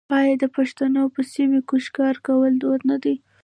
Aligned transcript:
آیا 0.17 0.33
د 0.41 0.45
پښتنو 0.55 1.01
په 1.15 1.21
سیمو 1.31 1.59
کې 1.67 1.77
ښکار 1.85 2.15
کول 2.27 2.51
دود 2.61 2.81
نه 2.89 2.97
دی؟ 3.03 3.15